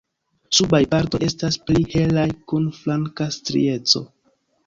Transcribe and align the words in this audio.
Subaj 0.59 0.79
partoj 0.93 1.19
estas 1.25 1.57
pli 1.67 1.83
helaj 1.91 2.25
kun 2.53 2.65
flanka 2.79 3.27
strieco. 3.39 4.05